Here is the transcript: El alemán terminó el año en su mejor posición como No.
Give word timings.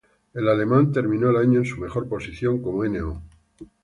El 0.33 0.47
alemán 0.47 0.91
terminó 0.91 1.29
el 1.29 1.37
año 1.37 1.59
en 1.59 1.65
su 1.65 1.77
mejor 1.79 2.09
posición 2.09 2.59
como 2.59 2.83
No. 2.85 3.21